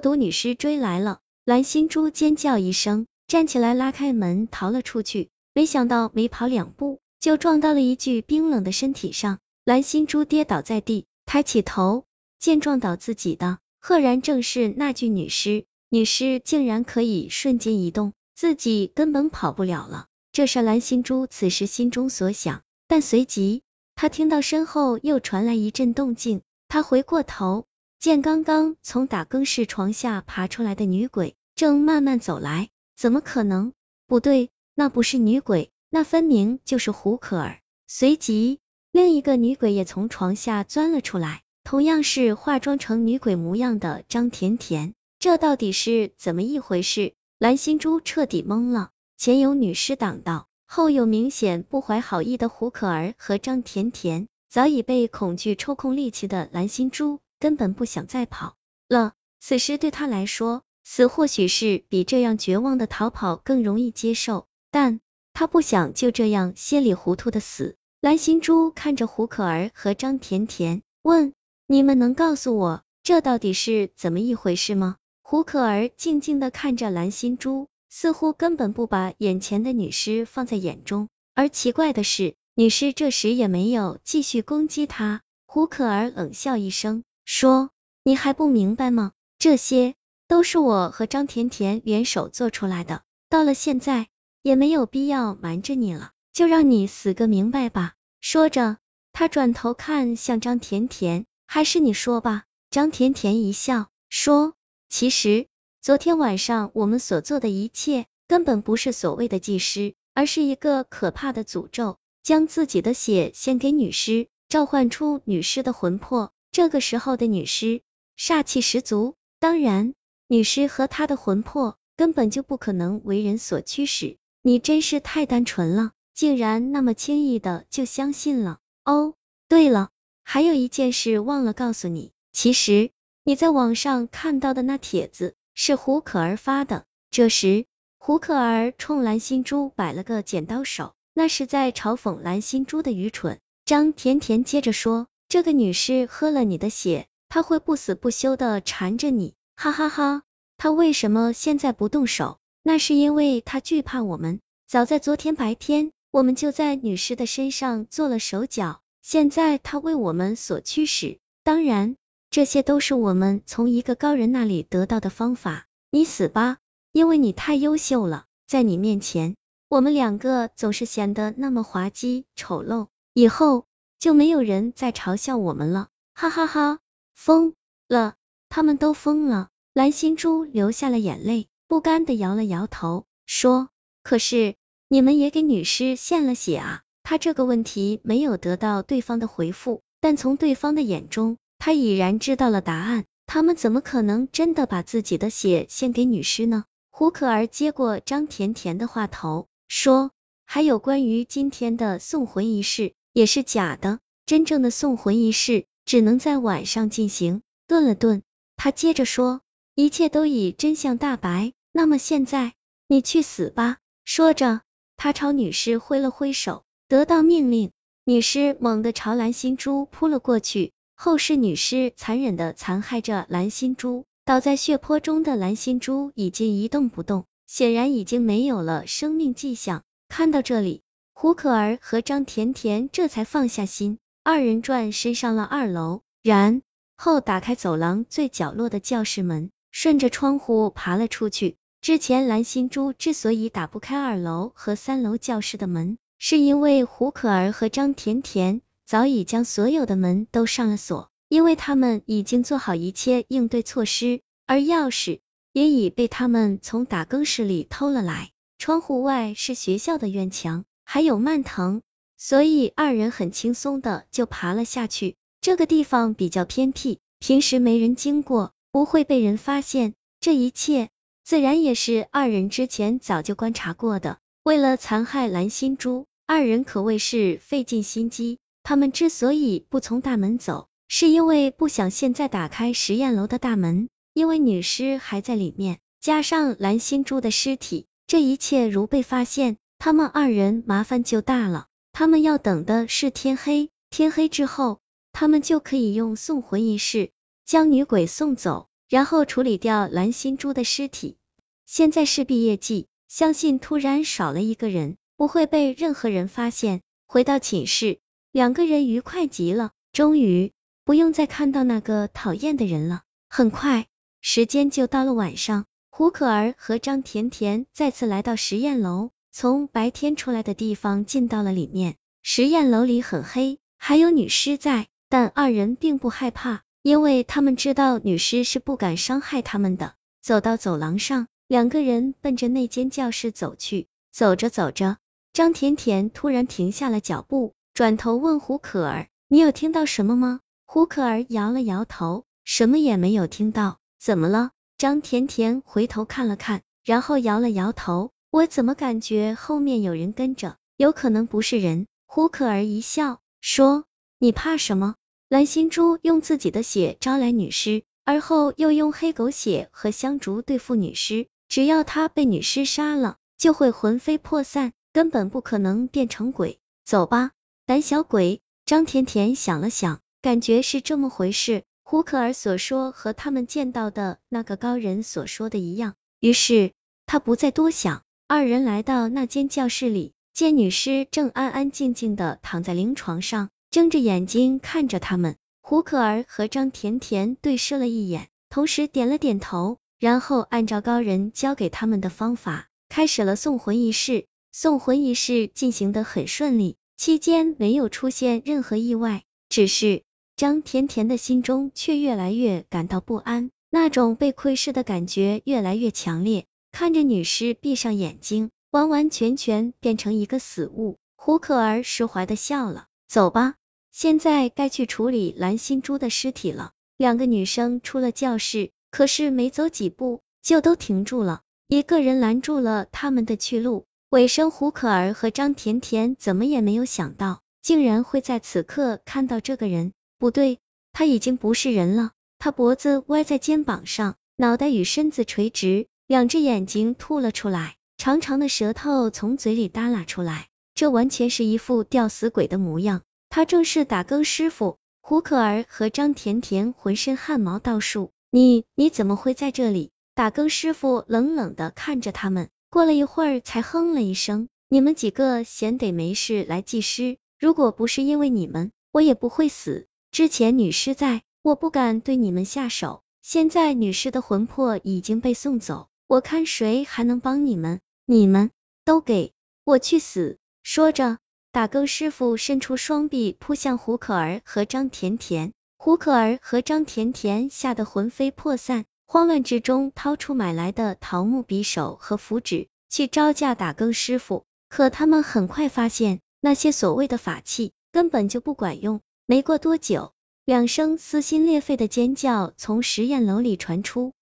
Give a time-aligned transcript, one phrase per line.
[0.00, 5.28] 毒女尸追来了，蓝心珠尖叫一声，站起来拉开门逃了出去。
[5.54, 9.38] 没想到没跑两步，就撞到了一具冰冷的身体上。
[9.64, 12.04] 蓝心珠跌倒在地，抬起头，
[12.38, 15.64] 见撞倒自己的，赫然正是那具女尸。
[15.90, 20.06] 女尸竟然可以瞬间移动，自己根本跑不了了。
[20.32, 23.62] 这是蓝心珠此时心中所想，但随即
[23.96, 27.66] 她听到身后又传来一阵动静，她回过头，
[28.00, 32.70] 见刚刚从打更室床下爬出来的女鬼正慢慢走来。
[32.96, 33.74] 怎么可能？
[34.06, 37.60] 不对，那不是女鬼，那分明就是胡可儿。
[37.86, 38.58] 随即，
[38.90, 44.94] 另一个女鬼也从床下钻了出来，同样是化妆成女鬼模样的张甜甜。
[45.18, 47.12] 这到底是怎么一回事？
[47.38, 48.92] 蓝心珠彻底懵了。
[49.18, 58.54] 前有女尸挡道，后有明显不怀好意的胡可儿和张甜甜，早已被恐惧抽空力气的蓝心珠根本不想再跑
[58.88, 59.14] 了。
[59.40, 65.00] 此时对他来说，死或许是比这样绝望的逃跑更容易接受，但
[65.32, 67.74] 他不想就这样稀里糊涂的死。
[68.00, 71.32] 蓝心珠看着胡可儿和张甜甜，问：
[71.66, 74.96] 你们能告诉我这到底是怎么一回事吗？
[75.22, 77.66] 胡可儿静静的看着蓝心珠。
[77.92, 85.22] 似乎根本不把眼前的女尸放在眼中，而奇怪的是，女尸这时也没有继续攻击他。
[85.44, 87.70] 胡可儿冷笑一声，说
[88.02, 89.12] ：“你还不明白吗？
[89.38, 89.94] 这些
[90.26, 94.08] 都是我和张甜甜联手做出来的，到了现在
[94.42, 98.78] 也没有必要瞒着你了，就让你死个明白吧。”说着，
[99.12, 102.46] 他转头看向张甜甜，还是你说吧。
[102.68, 104.54] 张甜甜一笑，说
[104.90, 105.46] ：“其实。”
[105.80, 116.32] 昨天晚上我们所做的一切，根本不是所谓的祭师，而是一个可怕的诅咒，将自己的血献给女尸，召唤出女尸的魂魄。
[116.52, 117.82] 这个时候的女尸
[118.18, 119.94] 煞气十足，当然，
[120.26, 124.16] 女尸和她的魂魄根本就不可能为人所驱使。
[124.42, 128.58] 你真是太单纯了，竟然那么轻易的就相信了。
[128.84, 129.14] 哦，
[129.48, 129.90] 对了，
[130.22, 132.90] 还有一件事忘了告诉你，其实
[133.24, 135.34] 你在网上看到的那帖子。
[135.52, 136.86] 是胡可儿发的。
[137.10, 137.66] 这时，
[137.98, 143.38] 胡可儿冲蓝心珠摆了个剪刀手，那是在嘲讽蓝心珠的愚蠢。
[143.66, 150.24] 张甜甜接着说：“这个女尸喝了你的血，她会不死不休的缠着你，哈哈哈。
[150.56, 152.38] 她为什么现在不动手？
[152.64, 154.40] 那是因为她惧怕我们。
[154.66, 161.20] 早在昨天白天，我们就在女尸的身上做了手脚，现在她为我们所驱使。
[161.44, 161.94] 当然。”
[162.30, 165.66] 这些都是我们从一个高人那里得到的方法。
[165.90, 166.58] 你死吧，
[166.92, 169.34] 因为你太优秀了，在你面前，
[169.68, 172.86] 我们两个总是显得那么滑稽丑陋。
[173.14, 173.66] 以后
[174.00, 176.78] 就没有人再嘲笑我们了，哈哈哈！
[177.14, 177.52] 疯
[177.86, 178.14] 了，
[178.48, 179.48] 他们都疯了。
[179.74, 183.68] 蓝心珠流下了眼泪，不甘的摇了摇头，说
[184.02, 184.54] ：“可是
[184.88, 191.36] 你们也给女尸献了血啊？”他这个问题没有得到对方的回复，但从对方的眼中。
[191.58, 196.64] 他已然知道了答案，他们怎么可能真的把自己的血献给女尸呢？
[196.90, 200.10] 胡可儿接过张甜甜的话头，说
[200.46, 208.22] ：“还有关于今天的送魂仪式也是假的，真正的送魂仪式只能在晚上进行。”顿了顿，
[208.56, 209.40] 他接着说
[209.74, 212.54] ：“一切都已真相大白，那么现在
[212.88, 214.62] 你去死吧！”说着，
[214.96, 217.70] 他朝女尸挥了挥手，得到命令，
[218.04, 220.72] 女尸猛地朝蓝心珠扑了过去。
[220.96, 229.82] 后世女尸残忍的残害着蓝心珠，倒在血泊中的蓝心珠已经一动不动，显然已经没有了生命迹象。
[230.08, 230.82] 看到这里，
[231.20, 236.62] 胡可儿和张甜甜这才放下心，二人转身上了二楼，然
[236.96, 241.58] 后打开走廊最角落的教室门，顺着窗户爬了出去。
[241.82, 248.62] 之前蓝心珠之所以打不开二楼和三楼教室的门，是因为胡可儿和张甜甜。
[248.86, 255.20] 早已将所有的门都上了锁，因为他们已经做好一切应对措施，而钥匙
[255.52, 258.30] 也已被他们从打更室里偷了来。
[258.56, 261.82] 窗户外是学校的院墙，还有蔓藤，
[262.18, 265.14] 所以二人很轻松的就爬了下去。
[265.40, 269.94] 这个地方比较偏僻，平时没人经过，不会被人发现。
[270.18, 270.88] 这一切
[271.22, 274.18] 自然也是二人之前早就观察过的。
[274.42, 278.38] 为了残害蓝心珠，二人可谓是费尽心机。
[278.64, 291.66] 他们之所以不从大门走，是因为不想现在打开实验楼的大门，因为女尸还在里面，加上蓝心珠的尸体，这一切如被发现，他们二人麻烦就大了。
[291.90, 294.78] 他们要等的是天黑，天黑之后，
[295.10, 297.10] 他们就可以用送魂仪式
[297.44, 298.68] 将女鬼送走。
[298.90, 301.16] 然后处理掉蓝心珠的尸体。
[301.64, 306.82] 现在是毕业季，相信突然少了一个人，不会被任何人发现。
[307.06, 308.00] 回到寝室，
[308.32, 310.52] 两个人愉快极了，终于
[310.84, 313.02] 不用再看到那个讨厌的人了。
[313.28, 313.86] 很快，
[314.20, 321.96] 时间就到了晚上，胡可儿和张甜甜再次来到实验楼，从白天出来的地方进到了里面。
[322.22, 329.94] 实验楼里很黑，还有女尸在，但二人并不害怕，因为他们知道女尸是不敢伤害他们的。
[330.20, 333.88] 走到走廊上，两个人奔着那间教室走去。
[334.12, 334.98] 走着走着，
[335.32, 343.78] 张甜甜突然停下了脚步，转头问胡可儿：“你有听到什么吗？”胡可儿摇了摇头，什么也没有听到。
[343.98, 344.50] 怎么了？
[344.76, 350.56] 张甜甜回头看了看，然后摇了摇头：“我怎么感觉后面有人跟着？
[350.76, 353.84] 有可能不是人。”胡可儿一笑，说
[354.18, 354.94] ：“你怕什么？
[355.28, 366.58] 蓝心珠用自己的血招来女尸，而后又用黑狗血和香烛对付女尸，只要他被女尸杀了。”就会魂飞魄散，根本不可能变成鬼。
[366.84, 367.30] 走吧，
[367.64, 368.42] 胆小鬼。
[368.66, 371.62] 张甜甜想了想，感觉是这么回事。
[371.82, 376.72] 胡可儿所说和他们见到的那个高人所说的一样，于是
[377.06, 378.02] 他不再多想。
[378.32, 385.34] 二人来到那间教室里，见女尸正安安静静的躺在灵床上，睁着眼睛看着他们。
[385.60, 392.68] 胡可儿和张甜甜对视了一眼，同时点了点头，然后按照高人教给他们的方法。
[392.88, 400.04] 开始了送魂仪式，送魂仪式进行的很顺利，期间没有出现任何意外，只是
[400.36, 406.46] 张甜甜的心中却越来越感到不安，那种被窥视的感觉越来越强烈。
[406.72, 412.86] 看着女尸闭上眼睛，完完全全变成一个死物，胡可儿释怀的笑了。
[413.08, 413.54] 走吧，
[413.90, 416.72] 现在该去处理蓝心珠的尸体了。
[416.96, 421.40] 两个女生出了教室，可是没走几步就都停住了。
[421.66, 429.92] 一个人拦住了他们的去路，尾生胡可儿和张甜甜怎么也没有想到，竟然会在此刻看到这个人。
[430.18, 430.58] 不对，
[430.92, 432.12] 他已经不是人了。
[432.38, 443.02] 他脖子歪在肩膀上，脑袋与身子垂直，两只眼睛吐了出来，长长的舌头从嘴里耷拉出来，这完全是一副吊死鬼的模样。
[443.28, 444.78] 他正是打更师傅。
[445.00, 449.92] 胡可儿和张甜甜浑身汗毛倒竖，你你怎么会在这里？
[450.16, 459.86] 打更师傅冷冷的看着他们，过了一会儿才哼了一声：“你们几个闲得没事来祭师，如果不是因为你们，我也不会死。
[460.10, 467.78] 之前女尸在，我不敢对你们下手，现在女尸的魂魄已经被送走，我看谁还能帮你们？
[468.04, 468.50] 你们
[468.84, 471.18] 都给我去死！”说着，
[471.52, 478.86] 打更师傅伸出双臂扑向胡可儿和张甜甜，胡可儿和张甜甜吓得魂飞魄散。
[479.06, 484.42] 慌乱之中，掏出买来的桃木匕首和符纸，去招架打更师傅。
[484.68, 489.00] 可他们很快发现，那些所谓的法器根本就不管用。
[489.26, 490.12] 没过多久，
[490.44, 494.12] 两声撕心裂肺的尖叫从实验楼里传出，